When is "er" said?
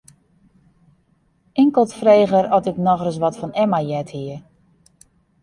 2.41-2.51